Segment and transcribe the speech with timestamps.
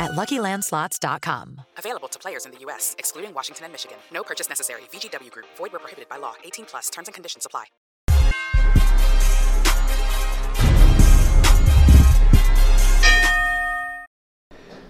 [0.00, 1.62] at LuckyLandSlots.com.
[1.76, 3.98] Available to players in the U.S., excluding Washington and Michigan.
[4.12, 4.82] No purchase necessary.
[4.92, 5.46] VGW Group.
[5.56, 6.34] Void where prohibited by law.
[6.44, 6.90] 18 plus.
[6.90, 7.64] Terms and conditions apply.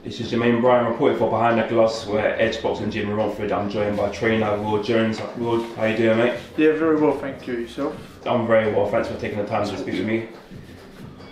[0.06, 2.06] This is Jermaine Bryan reporting for Behind the Gloves.
[2.06, 3.50] We're at Edge Boxing Gym in Romford.
[3.50, 5.20] I'm joined by trainer Will Jones.
[5.36, 6.38] Will, how you doing, mate?
[6.56, 7.54] Yeah, very well, thank you.
[7.54, 7.96] Yourself?
[8.24, 8.88] I'm very well.
[8.88, 10.28] Thanks for taking the time to speak with me.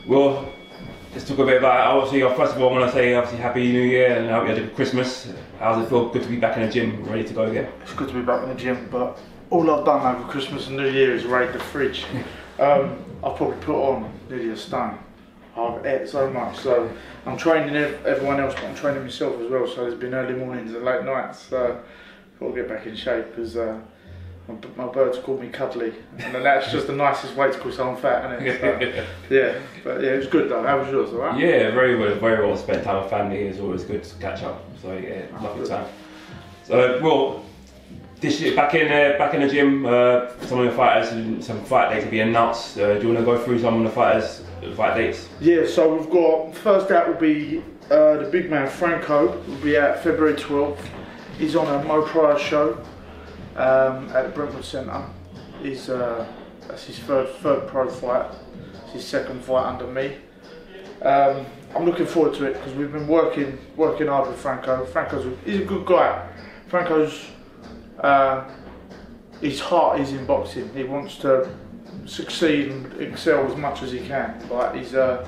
[0.09, 0.53] Will,
[1.15, 2.21] let's talk a bit about obviously.
[2.37, 4.55] First of all, I want to say obviously Happy New Year and I hope you
[4.55, 5.33] had a good Christmas.
[5.61, 6.09] How does it feel?
[6.09, 7.71] Good to be back in the gym, ready to go again.
[7.83, 9.19] It's good to be back in the gym, but
[9.51, 12.05] all I've done over Christmas and New Year is raid the fridge.
[12.59, 14.99] um, I've probably put on nearly a stone.
[15.57, 16.91] I've ate so much, so
[17.27, 19.69] I'm training everyone else, but I'm training myself as well.
[19.69, 21.39] So there's been early mornings and late nights.
[21.39, 21.81] So
[22.35, 23.57] I've got to get back in shape because.
[23.57, 23.81] Uh,
[24.77, 28.41] my, birds called me cuddly, and that's just the nicest way to call someone fat,
[28.41, 28.61] isn't it?
[28.61, 30.63] So, yeah, but yeah, it was good though.
[30.63, 31.11] How was yours?
[31.11, 31.41] Alright?
[31.41, 33.39] Yeah, very well, very well spent time with family.
[33.39, 34.63] It's always good to catch up.
[34.83, 35.87] So yeah, oh, lovely time.
[36.65, 37.45] So well,
[38.21, 41.43] this year back in uh, back in the gym, uh, some of the fighters and
[41.43, 42.77] some fight dates will be announced.
[42.77, 44.45] Uh, do you want to go through some of the fighters'
[44.77, 45.29] fight dates?
[45.41, 49.39] Yeah, so we've got first out will be uh, the big man Franco.
[49.39, 50.79] Will be out February 12th.
[51.39, 52.79] He's on a Mo Prior show
[53.57, 55.05] um, at the Brentwood Centre.
[55.63, 56.27] He's uh,
[56.67, 58.31] that's his third third pro fight.
[58.85, 60.17] It's his second fight under me.
[61.03, 64.85] Um, I'm looking forward to it because we've been working working hard with Franco.
[64.87, 66.29] Franco's a, he's a good guy.
[66.69, 67.27] Franco's
[68.01, 68.49] uh,
[69.41, 70.73] his heart is in boxing.
[70.75, 71.49] He wants to
[72.07, 74.49] succeed and excel as much as he can.
[74.49, 75.27] Like he's uh,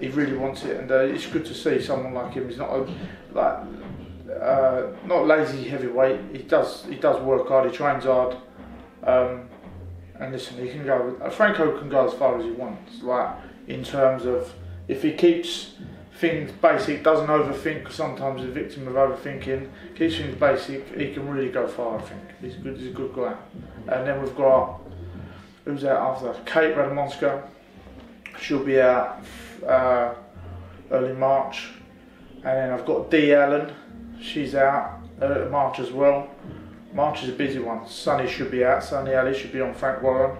[0.00, 2.48] he really wants it, and uh, it's good to see someone like him.
[2.48, 2.86] He's not a,
[3.32, 3.58] like
[4.30, 6.20] uh, not lazy heavyweight.
[6.32, 7.70] He does he does work hard.
[7.70, 8.36] He trains hard.
[9.02, 9.48] Um,
[10.18, 11.16] and listen, he can go.
[11.22, 13.02] Uh, Franco can go as far as he wants.
[13.02, 13.36] Like
[13.66, 14.52] in terms of
[14.88, 15.74] if he keeps
[16.18, 17.90] things basic, doesn't overthink.
[17.90, 19.68] Sometimes a victim of overthinking.
[19.96, 20.88] Keeps things basic.
[20.96, 21.98] He can really go far.
[21.98, 22.78] I think he's good.
[22.78, 23.34] He's a good guy.
[23.88, 24.80] And then we've got
[25.64, 26.40] who's out after?
[26.50, 27.46] Kate Radamonska.
[28.40, 29.22] She'll be out
[29.66, 30.14] uh,
[30.90, 31.70] early March.
[32.36, 33.72] And then I've got D Allen
[34.20, 36.28] she's out uh, March as well.
[36.92, 37.88] March is a busy one.
[37.88, 38.84] Sonny should be out.
[38.84, 40.38] Sonny Ali should be on Frank Warren.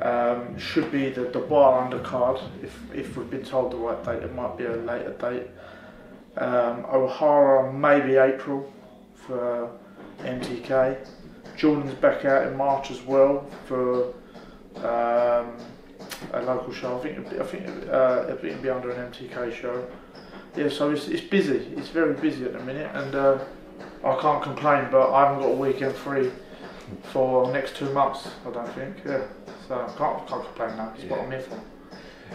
[0.00, 2.42] Um, should be the, bar undercard.
[2.62, 5.46] If if we've been told the right date, it might be a later date.
[6.36, 8.72] Um, O'Hara maybe April
[9.14, 9.70] for
[10.20, 11.06] MTK.
[11.56, 14.14] Jordan's back out in March as well for
[14.76, 15.56] um,
[16.32, 16.98] a local show.
[16.98, 19.86] I think I think uh, it'll be under an MTK show
[20.56, 21.58] yeah, so it's, it's busy.
[21.76, 23.38] It's very busy at the minute, and uh,
[24.04, 24.88] I can't complain.
[24.90, 26.30] But I haven't got a weekend free
[27.04, 28.28] for the next two months.
[28.46, 28.96] I don't think.
[29.04, 29.22] Yeah,
[29.68, 30.92] so I can't, can't complain now.
[30.94, 31.10] It's yeah.
[31.10, 31.60] what I'm here for.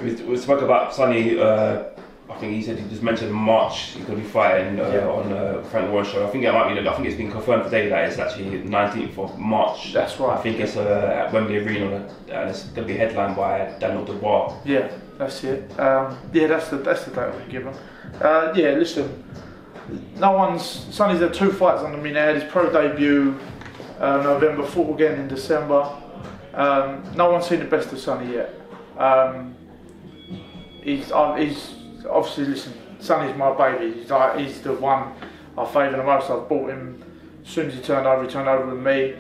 [0.04, 1.40] We, we spoke about Sonny.
[1.40, 1.86] Uh,
[2.30, 3.92] I think he said he just mentioned March.
[3.92, 5.08] He's going to be fighting uh, yeah.
[5.08, 6.28] on uh, Frank Warren show.
[6.28, 6.88] I think it might be.
[6.88, 9.94] I think it's been confirmed today that it's actually 19th of March.
[9.94, 10.38] That's right.
[10.38, 14.04] I think it's uh, at Wembley Arena, and it's going to be headlined by Daniel
[14.04, 14.56] Dubois.
[14.66, 15.80] Yeah, that's it.
[15.80, 17.74] Um, yeah, that's the that's the date we're given.
[18.22, 19.24] Uh, yeah, listen,
[20.16, 20.64] no one's.
[20.64, 22.34] Sonny's had two fights under me now.
[22.34, 23.38] His pro debut
[24.00, 25.90] uh, November, fought again in December.
[26.54, 28.54] Um, no one's seen the best of Sonny yet.
[28.98, 29.56] Um,
[30.82, 31.74] he's, uh, he's
[32.10, 32.74] obviously listen.
[33.00, 34.00] Sonny's my baby.
[34.00, 35.14] He's, like, he's the one
[35.58, 36.30] I favour the most.
[36.30, 37.04] I've bought him
[37.44, 38.24] as soon as he turned over.
[38.24, 39.16] He turned over with me.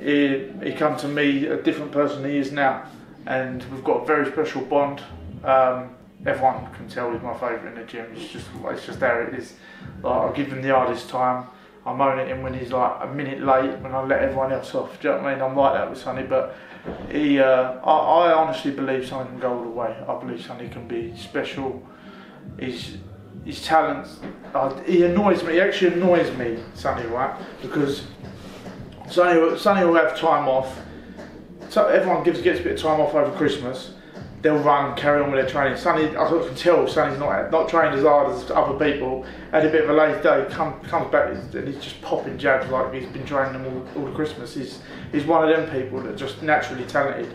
[0.00, 2.86] he, he come to me a different person he is now,
[3.26, 5.02] and we've got a very special bond.
[5.44, 8.06] Um, everyone can tell he's my favourite in the gym.
[8.14, 9.54] It's just it's just there it is.
[10.02, 11.46] Like I give him the hardest time.
[11.84, 14.74] I moan at him when he's like a minute late when I let everyone else
[14.74, 15.00] off.
[15.00, 15.42] Do you know what I mean?
[15.42, 16.56] I'm like that with Sonny, but
[17.10, 19.96] he, uh, I, I honestly believe Sonny can go all the way.
[20.08, 21.86] I believe Sonny can be special.
[22.58, 22.98] His
[23.44, 24.18] his talents,
[24.54, 25.52] uh, he annoys me.
[25.52, 27.40] He actually annoys me, Sonny, right?
[27.62, 28.06] Because
[29.08, 30.80] Sonny, Sonny will have time off.
[31.68, 33.92] So everyone gives gets a bit of time off over Christmas.
[34.42, 35.78] They'll run, carry on with their training.
[35.78, 39.24] Sonny, I can tell Sonny's not not trained as hard as other people.
[39.50, 40.46] Had a bit of a lazy day.
[40.50, 44.08] Come, comes back and he's just popping jabs like he's been training them all, all
[44.08, 44.54] the Christmas.
[44.54, 44.80] He's
[45.10, 47.32] he's one of them people that just naturally talented.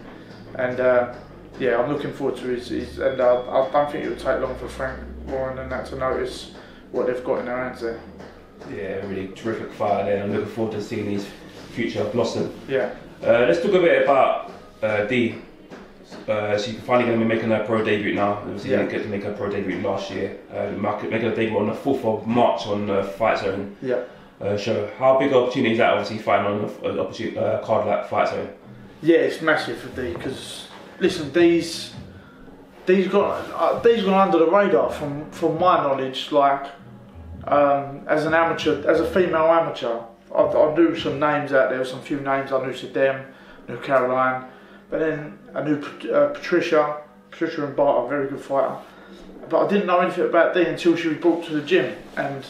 [0.55, 1.15] And uh,
[1.59, 2.69] yeah, I'm looking forward to his.
[2.69, 5.87] his and uh, I don't think it will take long for Frank Warren and that
[5.87, 6.51] to notice
[6.91, 7.99] what they've got in their hands there.
[8.69, 10.23] Yeah, really terrific fire there.
[10.23, 11.27] I'm looking forward to seeing his
[11.71, 12.53] future blossom.
[12.67, 12.93] Yeah.
[13.23, 14.51] Uh, let's talk a bit about
[14.83, 15.41] uh, Dee.
[16.31, 18.33] Uh, she's finally going to be making her pro debut now.
[18.33, 18.77] Obviously, Yeah.
[18.77, 20.37] didn't get to make her pro debut last year.
[20.53, 23.97] Uh, making her debut on the 4th of March on uh, Fight Zone Yeah.
[24.41, 24.89] uh, show.
[24.97, 28.29] How big an opportunity is that, obviously, fighting on an opportunity, uh, card like Fight
[28.29, 28.49] Zone?
[29.01, 30.67] Yeah, it's massive for D because
[30.99, 31.93] listen, these
[32.85, 36.31] these got uh, these gone under the radar from from my knowledge.
[36.31, 36.65] Like
[37.47, 40.01] um, as an amateur, as a female amateur,
[40.35, 41.83] I, I knew some names out there.
[41.83, 43.25] Some few names I knew: to them,
[43.67, 44.45] knew Caroline,
[44.91, 45.81] but then I knew
[46.13, 47.01] uh, Patricia,
[47.31, 48.77] Patricia and Bart, are very good fighter.
[49.49, 52.45] But I didn't know anything about Dee until she was brought to the gym, and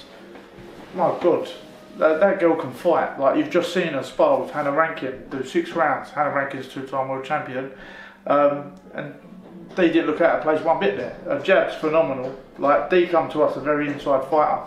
[0.93, 1.49] my God,
[1.97, 3.19] that, that girl can fight.
[3.19, 6.09] Like you've just seen her spar with Hannah Rankin, do six rounds.
[6.09, 7.71] Hannah Rankin's two-time world champion,
[8.27, 9.13] um, and
[9.75, 11.15] Dee didn't look out of place one bit there.
[11.25, 12.38] Her jab's phenomenal.
[12.57, 14.63] Like Dee come to us a very inside fighter.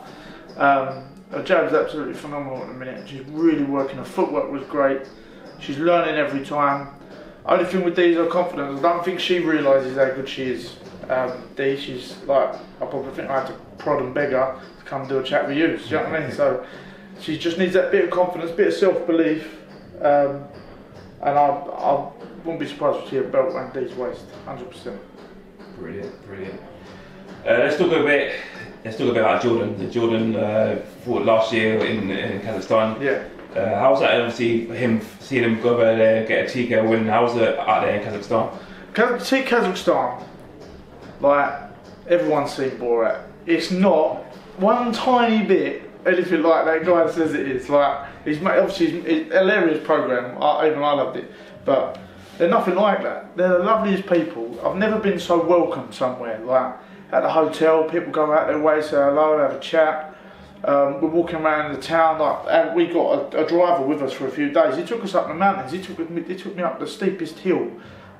[0.56, 3.08] Um, her jab's absolutely phenomenal at the minute.
[3.08, 3.98] She's really working.
[3.98, 5.02] Her footwork was great.
[5.60, 6.88] She's learning every time.
[7.46, 8.78] Only thing with Dee is her confidence.
[8.78, 10.76] I don't think she realises how good she is.
[11.08, 14.84] Um, Dee, she's like, I probably think I had to prod and beg her to
[14.86, 15.76] come do a chat with you.
[15.76, 16.32] Do you know what I mean?
[16.32, 16.64] So
[17.20, 19.58] she just needs that bit of confidence, bit of self belief.
[20.00, 20.44] Um,
[21.20, 22.10] and I, I
[22.44, 24.98] wouldn't be surprised to see a belt around Dee's waist, 100%.
[25.78, 26.60] Brilliant, brilliant.
[27.46, 28.40] Uh, let's talk a bit.
[28.84, 29.78] Let's talk a bit about Jordan.
[29.78, 33.00] The Jordan uh, fought last year in, in Kazakhstan.
[33.02, 33.24] Yeah.
[33.54, 34.20] Uh, how's that?
[34.20, 37.06] Obviously, him seeing him go over there, get a TKO win.
[37.06, 38.56] How's it out there in Kazakhstan?
[38.94, 40.22] Kaz- See Kazakhstan,
[41.20, 41.52] like
[42.08, 43.22] everyone's seen Borat.
[43.46, 44.22] It's not
[44.58, 47.68] one tiny bit anything like that guy says it is.
[47.68, 50.40] Like he's ma- obviously it's hilarious program.
[50.42, 51.30] I, even I loved it,
[51.64, 51.98] but
[52.38, 53.36] they're nothing like that.
[53.36, 54.58] They're the loveliest people.
[54.66, 56.38] I've never been so welcome somewhere.
[56.40, 56.74] Like
[57.12, 60.13] at the hotel, people go out their way, say hello, have a chat.
[60.64, 64.14] Um, we're walking around the town, like, and we got a, a driver with us
[64.14, 64.76] for a few days.
[64.76, 65.72] He took us up the mountains.
[65.72, 67.70] He took me, he took me up the steepest hill,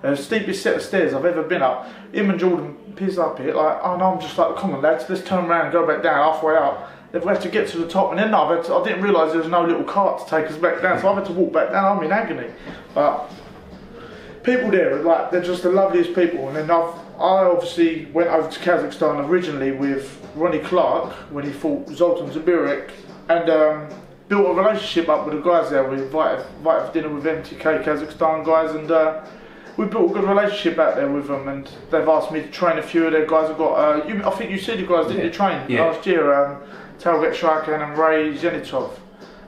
[0.03, 1.89] the steepest set of stairs I've ever been up.
[2.13, 5.23] Him and Jordan pissed up it, like, oh I'm just like, come on lads, let's
[5.23, 6.91] turn around and go back down halfway up.
[7.13, 9.03] Then we had to get to the top, and then I've had to, I didn't
[9.03, 11.33] realise there was no little cart to take us back down, so I've had to
[11.33, 11.97] walk back down.
[11.97, 12.53] I'm in agony,
[12.95, 13.31] but
[14.43, 16.49] people there, like they're just the loveliest people.
[16.49, 21.53] And then I've, I obviously went over to Kazakhstan originally with Ronnie Clark when he
[21.53, 22.91] fought Zoltan Zabirik
[23.29, 23.89] and um,
[24.29, 25.89] built a relationship up with the guys there.
[25.89, 29.25] We invited, invited for dinner with MTK Kazakhstan guys, and uh,
[29.77, 31.47] we built a good relationship out there with them.
[31.49, 33.49] And they've asked me to train a few of their guys.
[33.51, 35.85] I've got, uh, you, I think you said you guys didn't you train Yeah.
[35.85, 36.63] last year, um,
[36.99, 38.91] Talget Sharkan and Ray Zenitov.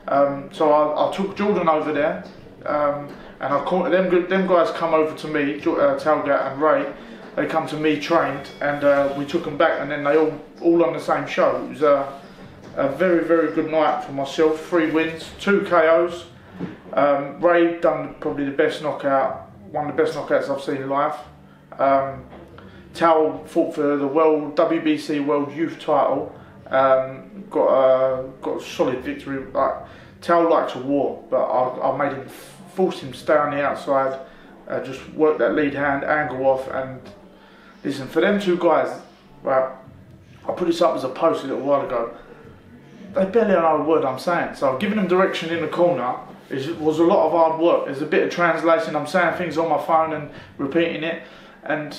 [0.08, 2.24] Um, so I, I took Jordan over there,
[2.64, 3.08] um,
[3.40, 4.28] and I called them.
[4.28, 6.92] Them guys come over to me, uh, Talgat and Ray.
[7.36, 10.40] They come to me trained, and uh, we took them back, and then they all
[10.62, 11.62] all on the same show.
[11.64, 12.20] It was a,
[12.76, 14.66] a very very good night for myself.
[14.66, 16.24] Three wins, two KOs.
[16.94, 21.14] Um, Ray done probably the best knockout, one of the best knockouts I've seen live.
[21.78, 22.24] Um,
[22.94, 26.34] Tal fought for the world WBC World Youth Title.
[26.68, 29.44] Um, got a got a solid victory.
[29.52, 29.74] Like
[30.22, 32.26] Tal likes a war, but I, I made him
[32.74, 34.18] force him to stay on the outside.
[34.66, 37.00] Uh, just work that lead hand angle off and
[37.86, 39.00] listen for them two guys.
[39.42, 39.72] Right,
[40.46, 42.14] I put this up as a post a little while ago.
[43.14, 46.16] They barely know a word I'm saying, so giving them direction in the corner
[46.50, 47.86] is, was a lot of hard work.
[47.86, 48.94] There's a bit of translation.
[48.94, 51.22] I'm saying things on my phone and repeating it,
[51.62, 51.96] and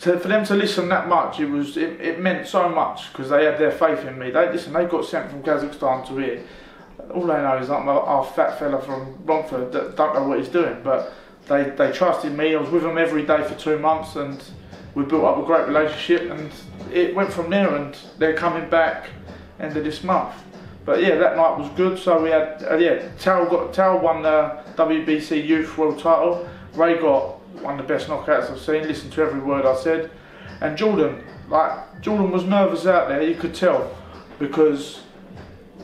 [0.00, 3.28] to, for them to listen that much, it was it, it meant so much because
[3.28, 4.30] they had their faith in me.
[4.30, 4.72] They listen.
[4.72, 6.42] They got sent from Kazakhstan to here.
[7.14, 10.38] All they know is I'm a, a fat fella from Romford that don't know what
[10.38, 11.12] he's doing, but
[11.48, 12.54] they they trusted me.
[12.54, 14.42] I was with them every day for two months, and
[14.94, 16.30] we built up a great relationship.
[16.30, 16.50] And
[16.92, 17.74] it went from there.
[17.74, 19.10] And they're coming back
[19.60, 20.34] end of this month.
[20.84, 21.98] but yeah, that night was good.
[21.98, 26.48] So we had uh, yeah, Terrell got Terrell won the WBC Youth World Title.
[26.74, 28.82] Ray got one of the best knockouts I've seen.
[28.82, 30.10] Listen to every word I said.
[30.60, 33.22] And Jordan, like Jordan was nervous out there.
[33.22, 33.96] You could tell
[34.38, 35.02] because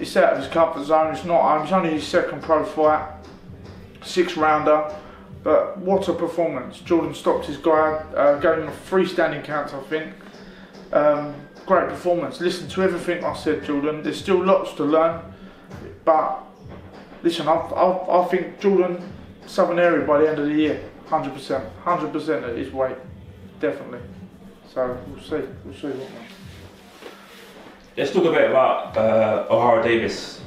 [0.00, 1.14] it's out of his comfort zone.
[1.14, 1.62] It's not.
[1.62, 3.08] It's only his second pro fight,
[4.02, 4.94] six rounder.
[5.42, 6.80] But what a performance!
[6.80, 10.12] Jordan stopped his guy, uh, going on three standing counts, I think.
[10.92, 11.34] Um,
[11.66, 12.40] great performance.
[12.40, 14.02] Listen to everything I said, Jordan.
[14.02, 15.22] There's still lots to learn,
[16.04, 16.44] but
[17.22, 19.12] listen, I, I, I think Jordan
[19.46, 22.96] Southern area by the end of the year, 100%, 100% at his weight,
[23.60, 24.00] definitely.
[24.72, 26.10] So we'll see, we'll see what.
[27.96, 30.40] Let's talk a bit about uh, O'Hara Davis.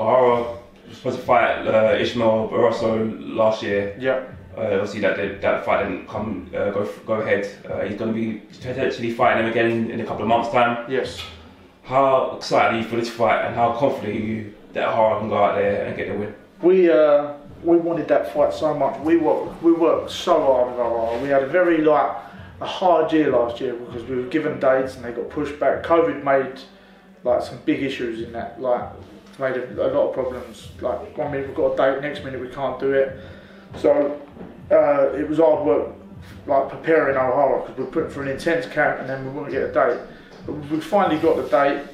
[0.00, 3.96] O'Hara was supposed to fight uh, Ismael Barroso last year.
[3.98, 4.24] Yeah.
[4.56, 7.48] Uh, obviously, that did, that fight didn't come uh, go go ahead.
[7.64, 10.90] Uh, he's going to be potentially fighting him again in a couple of months' time.
[10.90, 11.20] Yes.
[11.84, 15.28] How excited are you for this fight, and how confident are you that O'Hara can
[15.28, 16.34] go out there and get the win?
[16.60, 18.98] We uh, we wanted that fight so much.
[19.00, 21.22] We worked we worked so hard with O'Hara.
[21.22, 22.16] We had a very like
[22.60, 25.84] a hard year last year because we were given dates and they got pushed back.
[25.84, 26.60] COVID made
[27.22, 28.60] like some big issues in that.
[28.60, 28.90] Like
[29.38, 30.68] made a, a lot of problems.
[30.80, 33.20] Like one minute we've got a date, next minute we can't do it.
[33.76, 34.20] So
[34.70, 35.94] uh, it was hard work,
[36.46, 39.52] like preparing O'Hara because we were putting for an intense camp and then we wouldn't
[39.52, 40.00] get a date.
[40.46, 41.86] But we finally got the date.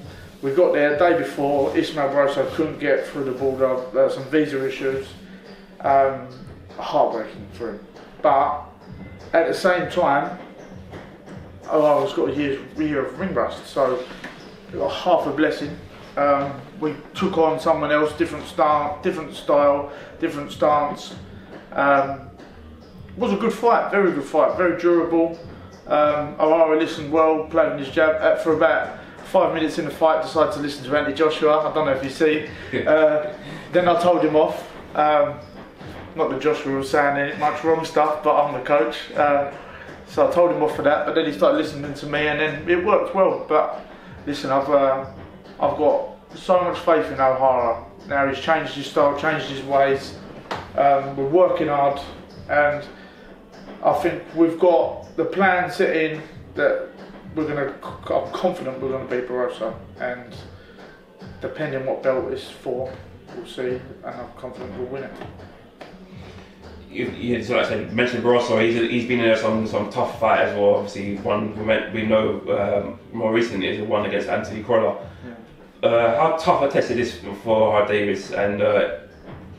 [0.43, 1.77] We got there the day before.
[1.77, 3.83] Ismael Barroso couldn't get through the border.
[3.93, 5.09] There were some visa issues.
[5.81, 6.29] Um,
[6.79, 7.87] heartbreaking for him.
[8.23, 8.63] But
[9.33, 10.39] at the same time,
[11.67, 14.05] O'Hara's got a year, of ring rust, so
[14.73, 15.77] got half a blessing.
[16.17, 21.15] Um, we took on someone else, different style, different style, different stance.
[21.73, 22.31] Um,
[23.17, 25.39] was a good fight, very good fight, very durable.
[25.87, 28.17] Um, O'Hara listened well, played on his jab.
[28.21, 31.59] Uh, for about five minutes in the fight, decided to listen to Andy Joshua.
[31.59, 32.49] I don't know if you see.
[32.87, 33.33] Uh,
[33.73, 34.71] then I told him off.
[34.97, 35.39] Um,
[36.17, 39.11] not that Joshua was saying any much wrong stuff, but I'm the coach.
[39.13, 39.53] Uh,
[40.07, 41.07] so I told him off for that.
[41.07, 43.45] But then he started listening to me, and then it worked well.
[43.49, 43.85] But
[44.27, 45.07] listen, I've uh,
[45.61, 47.85] I've got so much faith in O'Hara.
[48.09, 50.17] Now he's changed his style, changed his ways.
[50.77, 52.01] Um, we're working hard,
[52.49, 52.85] and
[53.83, 56.23] I think we've got the plan set in
[56.55, 56.89] that
[57.35, 58.15] we're going to.
[58.15, 60.35] I'm confident we're going to beat Barroso, and
[61.41, 62.93] depending what belt is for,
[63.37, 63.81] we'll see.
[64.05, 65.13] And I'm confident we'll win it.
[66.91, 68.65] You, you, so like I said, mentioned Barroso.
[68.65, 70.77] He's, he's been in some some tough fight as well.
[70.77, 71.57] Obviously, one
[71.93, 75.05] we, know um, more recently is the one against Anthony Crolla.
[75.27, 75.35] Yeah.
[75.85, 79.01] Uh, how tough a test it is for Hard Davis, and uh,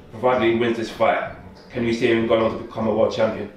[0.09, 1.35] provided he wins this fight,
[1.69, 3.51] can you see him going on to become a world champion?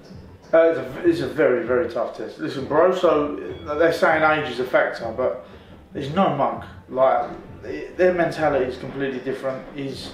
[0.52, 2.38] Uh, it's, a, it's a very, very tough test.
[2.38, 5.46] Listen, Barroso, they're saying age is a factor, but
[5.94, 6.62] there's no monk.
[6.90, 7.30] Like,
[7.96, 9.64] their mentality is completely different.
[9.74, 10.12] He's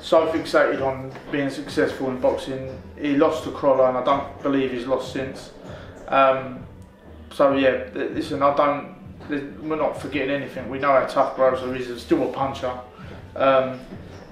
[0.00, 2.80] so fixated on being successful in boxing.
[2.98, 5.52] He lost to Crolla, and I don't believe he's lost since.
[6.08, 6.64] Um,
[7.30, 8.99] so yeah, listen, I don't.
[9.28, 10.68] We're not forgetting anything.
[10.68, 11.86] We know how tough Barroso is.
[11.86, 12.78] He's still a puncher.
[13.36, 13.80] Um,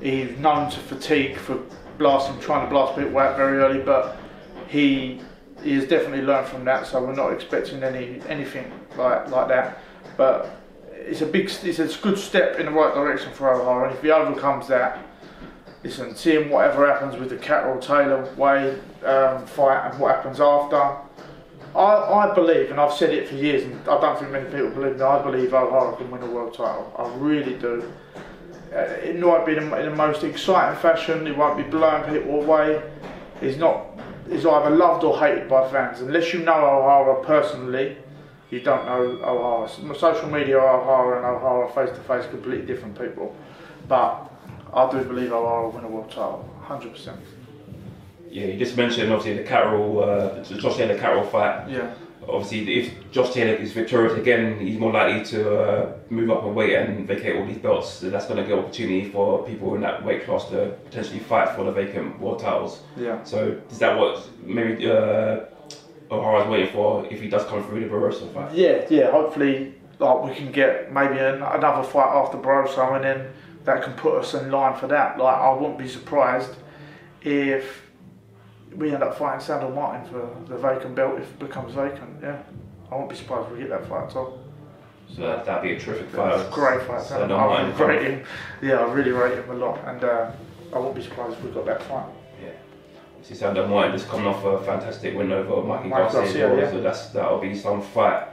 [0.00, 1.61] he's known to fatigue for
[1.99, 4.16] blasting, trying to blast people out very early, but
[4.68, 5.21] he
[5.62, 6.87] he has definitely learned from that.
[6.87, 9.78] So we're not expecting any anything like like that.
[10.16, 10.59] But
[11.09, 13.88] it's a big, it's a good step in the right direction for O'Hara.
[13.88, 14.99] And if he overcomes that,
[15.83, 20.97] listen, seeing whatever happens with the Catterall Taylor Wade um, fight and what happens after.
[21.75, 24.71] I, I believe, and I've said it for years, and I don't think many people
[24.71, 25.03] believe me.
[25.03, 26.93] I believe O'Hara can win a world title.
[26.99, 27.93] I really do.
[28.75, 31.27] Uh, it might be in the, most exciting fashion.
[31.27, 32.83] It won't be blowing people away.
[33.41, 33.87] He's not.
[34.29, 36.01] He's either loved or hated by fans.
[36.01, 37.97] Unless you know O'Hara personally,
[38.51, 39.95] you don't know O'Hara.
[39.95, 43.35] Social media, O'Hara and O'Hara face to face, completely different people.
[43.87, 44.31] But
[44.75, 47.17] I do believe O'Hara will win a world title, 100%.
[48.30, 51.68] Yeah, you just mentioned obviously the Catterall, uh, Josh Taylor Catterall fight.
[51.70, 51.94] Yeah.
[52.28, 56.49] Obviously, if Josh Taylor is victorious again, he's more likely to uh, move up a
[56.49, 57.88] weight and vacate all these belts.
[57.88, 61.56] So that's going to give opportunity for people in that weight class to potentially fight
[61.56, 62.82] for the vacant world titles.
[62.99, 63.23] Yeah.
[63.25, 65.40] So is that what maybe uh,
[66.11, 68.52] O'Hara's waiting for if he does come through the Barroso fight?
[68.52, 69.11] Yeah, yeah.
[69.11, 73.32] Hopefully, like we can get maybe an, another fight after Barroso, and then
[73.64, 75.18] that can put us in line for that.
[75.18, 76.50] Like I wouldn't be surprised
[77.23, 77.88] if
[78.77, 82.23] we end up fighting Sandor Martin for the vacant belt if it becomes vacant.
[82.23, 82.43] Yeah,
[82.91, 84.41] I won't be surprised if we get that fight at all.
[85.15, 86.39] So that, that'd be a terrific fight.
[86.39, 87.03] It's a great fight.
[87.03, 87.79] Sandor I Martin.
[87.79, 88.27] really rate him.
[88.63, 90.31] Yeah, I really rate him a lot, and uh,
[90.75, 92.09] I won't be surprised if we got that fight.
[92.43, 92.51] Yeah.
[93.23, 96.71] See Sandor Martin just coming off a fantastic win over Mikey Mike Garcia, Garcia, yeah.
[96.71, 98.29] so that's that'll be some fight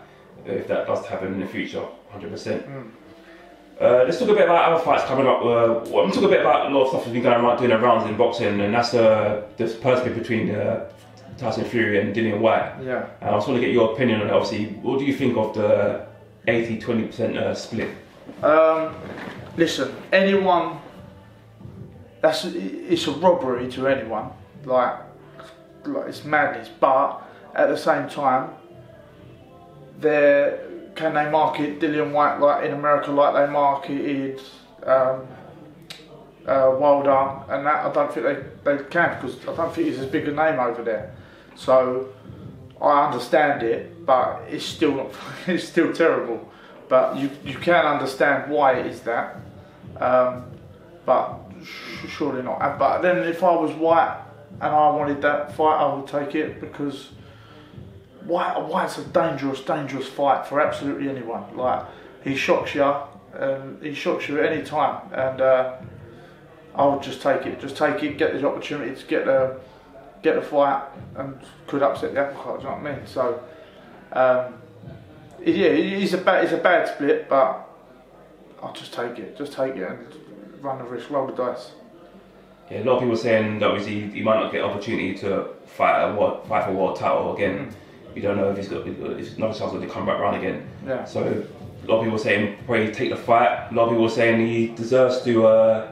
[0.46, 2.32] if that does happen in the future, 100%.
[2.32, 2.92] Mm.
[3.80, 5.42] Uh, let's talk a bit about other fights coming up.
[5.42, 7.58] Uh, well, I'm talking a bit about a lot of stuff that's been going around
[7.58, 10.90] doing around in boxing, and that's uh, this person between uh,
[11.38, 12.82] Tyson Fury and Dillian Whyte.
[12.82, 13.06] Yeah.
[13.20, 14.34] And I just want to get your opinion on it.
[14.34, 16.06] Obviously, what do you think of the
[16.48, 17.90] 80-20% uh, split?
[18.42, 18.96] Um,
[19.58, 20.80] listen, anyone
[22.26, 24.32] that's it's a robbery to anyone.
[24.64, 24.98] Like,
[25.86, 26.70] like it's madness.
[26.80, 27.22] But
[27.54, 28.50] at the same time,
[30.00, 30.60] they
[30.96, 34.42] can they market Dillian Whyte like in America like they marketed
[34.84, 35.28] um,
[36.46, 37.86] uh, Wilder and that?
[37.86, 40.60] I don't think they, they can because I don't think he's as big a name
[40.60, 41.16] over there.
[41.56, 42.10] So
[42.82, 45.12] I understand it, but it's still not.
[45.48, 46.50] It's still terrible.
[46.88, 49.38] But you you can understand why it is that.
[49.98, 50.46] Um,
[51.06, 51.40] but
[52.08, 52.80] surely not.
[52.80, 54.22] But then if I was Whyte
[54.62, 57.10] and I wanted that fight, I would take it because
[58.26, 61.56] Whyte it's a dangerous, dangerous fight for absolutely anyone.
[61.56, 61.86] Like
[62.24, 62.92] he shocks you,
[63.34, 65.76] and he shocks you at any time, and uh,
[66.74, 67.60] I would just take it.
[67.60, 68.18] Just take it.
[68.18, 69.60] Get the opportunity to get the
[70.22, 70.84] get the fight,
[71.16, 72.62] and could upset the apple cart.
[72.62, 73.08] Do you know what I mean?
[73.08, 73.44] So.
[74.12, 74.54] Um,
[75.46, 77.68] yeah, it's a bad, it's a bad split, but
[78.62, 79.38] I'll just take it.
[79.38, 81.72] Just take it and run the risk, roll the dice.
[82.72, 86.02] Yeah, a lot of people saying that obviously he might not get opportunity to fight
[86.02, 87.76] a world, fight for world title again.
[88.16, 90.68] You don't know if he's got if another chance to come back round again.
[90.88, 91.04] Yeah.
[91.06, 93.70] So a lot of people saying probably take the fight.
[93.72, 95.92] A lot of people are saying he deserves to uh,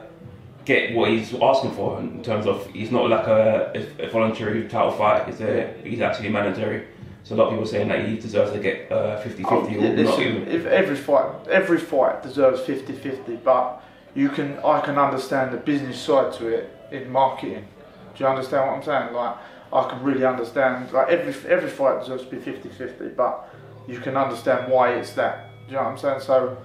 [0.64, 4.92] get what he's asking for in terms of he's not like a, a voluntary title
[4.92, 5.28] fight.
[5.28, 6.86] It's a, he's actually mandatory.
[7.24, 9.70] So a lot of people saying that he deserves to get uh, 50-50 Oh, or
[9.70, 10.48] yeah, not listen, even.
[10.48, 13.82] if every fight, every fight deserves 50-50, but
[14.14, 17.66] you can, I can understand the business side to it in marketing.
[18.14, 19.14] Do you understand what I'm saying?
[19.14, 19.36] Like,
[19.74, 20.92] I can really understand.
[20.92, 23.52] Like every every fight deserves to be 50-50, but
[23.88, 25.50] you can understand why it's that.
[25.66, 26.20] Do you know what I'm saying?
[26.20, 26.56] So,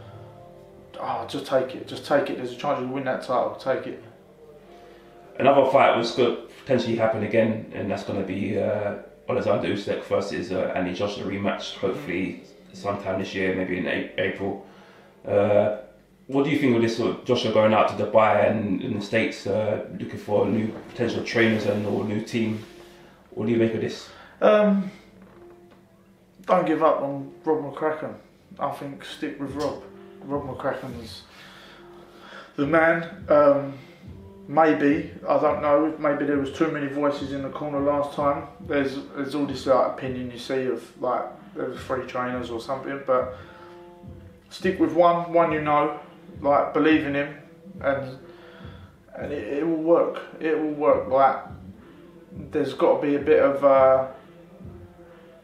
[1.00, 1.88] oh, just take it.
[1.88, 2.38] Just take it.
[2.38, 3.56] There's a chance you'll win that title.
[3.56, 4.04] Take it.
[5.40, 8.96] Another fight was to potentially happen again, and that's going to be uh,
[9.28, 11.78] Alexander Usyk versus uh, Andy Joshua rematch.
[11.78, 12.44] Hopefully,
[12.74, 14.68] sometime this year, maybe in A- April.
[15.26, 15.78] Uh,
[16.28, 19.00] what do you think of this sort of Joshua going out to Dubai and in
[19.00, 22.64] the States uh, looking for new potential trainers and or new team?
[23.32, 24.10] What do you make of this?
[24.42, 24.92] Um,
[26.46, 28.16] don't give up on Rob McCracken.
[28.60, 29.84] I think stick with Rob.
[30.24, 31.24] Rob McCracken is
[32.56, 33.26] the man.
[33.30, 33.78] Um,
[34.48, 35.96] maybe I don't know.
[36.00, 38.48] Maybe there was too many voices in the corner last time.
[38.68, 42.60] There's there's all this like, opinion you see of like there was three trainers or
[42.60, 43.38] something, but
[44.50, 45.32] stick with one.
[45.32, 46.00] One you know,
[46.42, 47.36] like believe in him,
[47.82, 48.18] and
[49.16, 50.22] and it, it will work.
[50.40, 51.08] It will work.
[51.08, 51.44] Like
[52.32, 53.64] there's got to be a bit of.
[53.64, 54.08] Uh,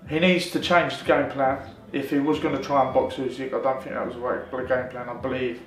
[0.09, 1.59] he needs to change the game plan.
[1.91, 4.21] If he was going to try and box Usyk, I don't think that was the
[4.21, 5.09] right game plan.
[5.09, 5.61] I believe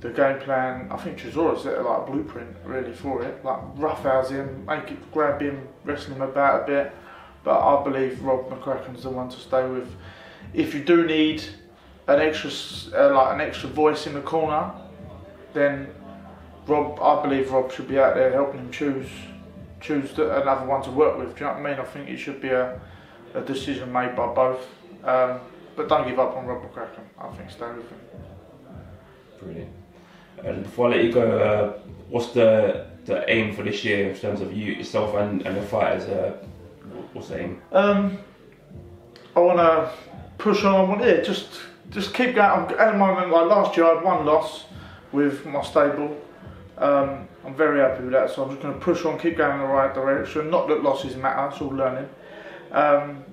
[0.00, 0.88] the game plan.
[0.90, 3.44] I think Chisora set like a blueprint really for it.
[3.44, 6.92] Like roughhouse him, make it, grab him, wrestle him about a bit.
[7.44, 9.88] But I believe Rob McCracken's the one to stay with.
[10.52, 11.44] If you do need
[12.08, 12.50] an extra,
[12.94, 14.72] uh, like an extra voice in the corner,
[15.52, 15.88] then
[16.66, 19.08] Rob, I believe Rob should be out there helping him choose
[19.80, 21.34] choose the, another one to work with.
[21.34, 21.80] Do you know what I mean?
[21.80, 22.80] I think it should be a,
[23.34, 24.66] a decision made by both.
[25.04, 25.40] Um,
[25.76, 27.04] but don't give up on Rob McCracken.
[27.18, 28.00] I think stay with him.
[29.40, 29.72] Brilliant.
[30.44, 34.16] And before I let you go, uh, what's the the aim for this year in
[34.16, 36.04] terms of you yourself and, and the fighters?
[36.04, 36.36] Uh,
[37.12, 37.62] what's the aim?
[37.72, 38.18] Um,
[39.34, 39.92] I want to
[40.36, 40.74] push on.
[40.74, 41.60] I want yeah, just
[41.90, 42.50] just keep going.
[42.50, 44.64] I'm, at the moment, like last year, I had one loss
[45.12, 46.16] with my stable.
[46.78, 49.54] Um, I'm very happy with that, so I'm just going to push on, keep going
[49.54, 50.50] in the right direction.
[50.50, 52.08] Not that losses matter; it's all learning.
[52.70, 53.24] Um,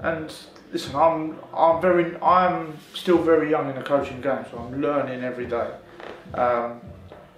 [0.00, 0.32] and
[0.72, 5.22] listen, I'm I'm very I'm still very young in the coaching game, so I'm learning
[5.22, 5.70] every day.
[6.34, 6.80] Um,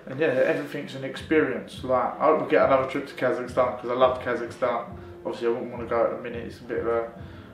[0.06, 1.84] and yeah, everything's an experience.
[1.84, 4.86] Like I hope we get another trip to Kazakhstan because I love Kazakhstan.
[5.24, 6.46] Obviously, I wouldn't want to go at the minute.
[6.46, 7.12] It's a bit of a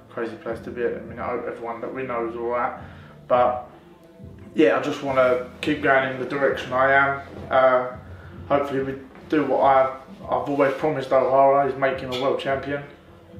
[0.08, 1.22] crazy place to be at the minute.
[1.22, 2.80] I hope everyone that we know is all right.
[3.26, 3.67] But
[4.54, 7.22] yeah, I just want to keep going in the direction I am.
[7.50, 7.96] Uh,
[8.48, 8.94] hopefully, we
[9.28, 9.96] do what I
[10.28, 12.82] I've always promised O'Hara is him a world champion.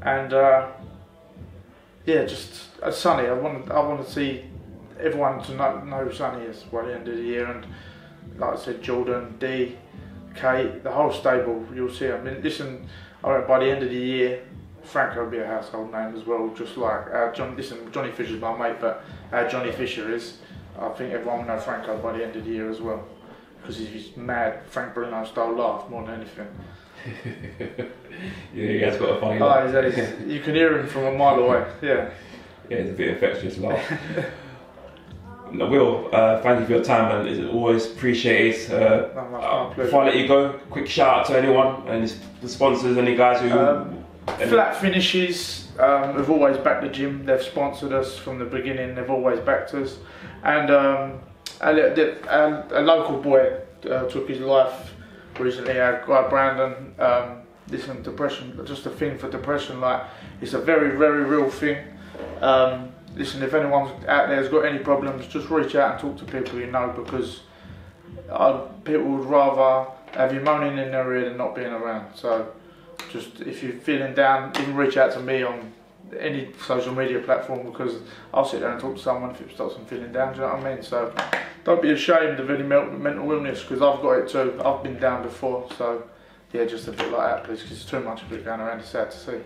[0.01, 0.69] And uh,
[2.07, 3.29] yeah, just uh, Sonny.
[3.29, 4.45] I want I want to see
[4.99, 7.47] everyone to know, know who Sonny is by the end of the year.
[7.47, 7.67] And
[8.39, 9.77] like I said, Jordan, D,
[10.35, 11.67] Kate, the whole stable.
[11.75, 12.11] You'll see.
[12.11, 12.89] I mean, listen.
[13.21, 14.45] By the end of the year,
[14.85, 16.49] Franco will be a household name as well.
[16.57, 17.55] Just like uh, John.
[17.57, 20.39] Listen, Johnny Fisher's my mate, but uh, Johnny Fisher is.
[20.81, 23.03] I think everyone will know Franco by the end of the year as well.
[23.61, 26.49] Because he's mad Frank Bruno style laugh more than anything.
[28.53, 29.85] Yeah, he has got a funny Oh, laugh.
[29.85, 31.65] he's, he's, you can hear him from a mile away.
[31.81, 32.11] Yeah.
[32.69, 33.81] Yeah, it's a bit infectious laugh.
[35.53, 38.73] Will, uh, thank you for your time and it's always appreciated.
[38.73, 42.13] Uh, No, no, uh, before I let you go, quick shout out to anyone and
[42.43, 43.57] the sponsors, any guys who.
[43.57, 44.05] Um,
[44.49, 47.25] Flat Finishes um, have always backed the gym.
[47.25, 48.95] They've sponsored us from the beginning.
[48.95, 49.99] They've always backed us.
[50.43, 51.21] And um,
[51.61, 53.61] a, a, a local boy
[53.91, 54.95] uh, took his life
[55.39, 55.81] recently.
[55.81, 56.95] Our guy Brandon.
[56.99, 59.81] Um, listen, depression, just a thing for depression.
[59.81, 60.03] Like
[60.41, 61.85] it's a very, very real thing.
[62.41, 66.27] Um, listen, if anyone's out there has got any problems, just reach out and talk
[66.27, 67.41] to people you know because
[68.31, 72.15] uh, people would rather have you moaning in their ear than not being around.
[72.15, 72.53] So,
[73.11, 75.73] just if you're feeling down, even reach out to me on
[76.19, 77.97] any social media platform because
[78.33, 80.33] I'll sit there and talk to someone if it stops them feeling down.
[80.33, 80.83] Do you know what I mean?
[80.83, 81.15] So,
[81.65, 84.61] don't be ashamed of any mental illness because I've got it too.
[84.65, 85.69] I've been down before.
[85.77, 86.05] So,
[86.53, 88.81] yeah, just a bit like that, please, because it's too much of it going around.
[88.81, 89.39] It's sad to see.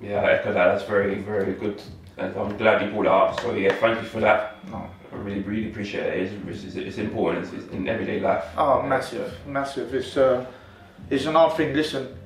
[0.00, 0.66] Yeah, I echo that.
[0.72, 1.80] That's very, very good.
[2.16, 3.40] And I'm glad you brought it up.
[3.40, 4.66] So yeah, thank you for that.
[4.70, 4.90] No.
[5.12, 6.32] I really, really appreciate it.
[6.46, 7.44] It's, it's, it's important.
[7.44, 8.44] It's, it's in everyday life.
[8.56, 9.92] Oh, massive, massive.
[9.92, 10.46] It's uh,
[11.08, 11.74] it's another thing.
[11.74, 12.16] Listen,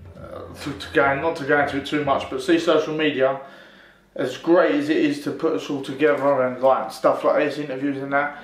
[0.62, 3.40] to, to go not to go into it too much, but see social media.
[4.16, 7.58] As great as it is to put us all together and like stuff like this,
[7.58, 8.40] interviews and that,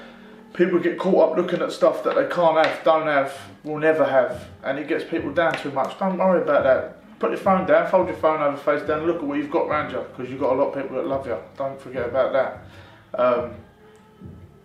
[0.53, 4.05] people get caught up looking at stuff that they can't have, don't have, will never
[4.05, 5.97] have, and it gets people down too much.
[5.99, 6.97] Don't worry about that.
[7.21, 9.69] Put your phone down, fold your phone over face down, look at what you've got
[9.69, 11.37] around you, because you've got a lot of people that love you.
[11.57, 13.21] Don't forget about that.
[13.21, 13.55] Um,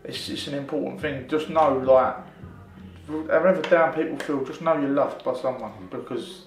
[0.04, 1.28] it's, it's an important thing.
[1.28, 2.16] Just know, like,
[3.30, 6.46] however down people feel, just know you're loved by someone because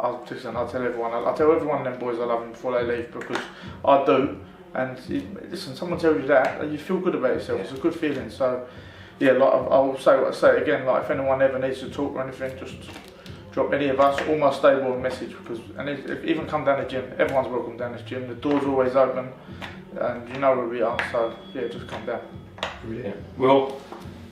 [0.00, 0.56] I'll listen.
[0.56, 1.12] I'll tell everyone.
[1.12, 3.42] I'll, I'll tell everyone them boys I love them before they leave because
[3.84, 4.40] I do.
[4.74, 4.98] And
[5.50, 7.60] listen, someone tells you that, you feel good about yourself.
[7.60, 8.30] It's a good feeling.
[8.30, 8.66] So
[9.18, 10.86] yeah, like I will say what I say again.
[10.86, 12.76] Like if anyone ever needs to talk or anything, just
[13.52, 16.64] drop any of us or my stable a message because and if, if even come
[16.64, 17.12] down the gym.
[17.18, 18.28] Everyone's welcome down this gym.
[18.28, 19.32] The door's always open,
[20.00, 20.98] and you know where we are.
[21.12, 22.20] So yeah, just come down.
[22.84, 23.16] Brilliant.
[23.36, 23.80] Well,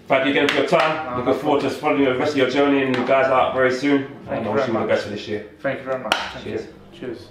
[0.08, 1.10] thank you again for your time.
[1.10, 3.54] No, Looking no forward to following the rest of your journey and you guys out
[3.54, 4.08] very soon.
[4.24, 5.50] Thank and you I wish you all the best for this year.
[5.60, 6.14] Thank you very much.
[6.14, 6.66] Thank Cheers.
[6.92, 6.98] you.
[6.98, 7.28] Cheers.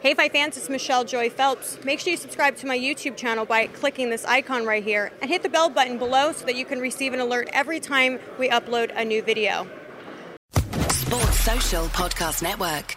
[0.00, 1.82] Hey Fi fans, it's Michelle Joy Phelps.
[1.82, 5.30] Make sure you subscribe to my YouTube channel by clicking this icon right here and
[5.30, 8.50] hit the bell button below so that you can receive an alert every time we
[8.50, 9.66] upload a new video.
[10.90, 12.96] Sports Social Podcast Network.